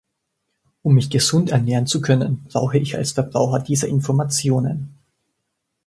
Um 0.81 0.95
mich 0.95 1.11
gesund 1.11 1.51
ernähren 1.51 1.85
zu 1.85 2.01
können, 2.01 2.43
brauche 2.49 2.79
ich 2.79 2.95
als 2.95 3.11
Verbraucher 3.11 3.59
diese 3.59 3.85
Informationen. 3.85 4.95